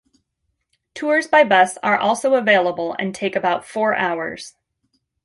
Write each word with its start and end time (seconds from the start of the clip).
Tours 0.95 1.27
by 1.27 1.43
bus 1.43 1.77
are 1.83 1.95
also 1.95 2.33
available 2.33 2.95
and 2.97 3.13
take 3.13 3.35
about 3.35 3.65
four 3.67 3.95
hours. 3.95 4.55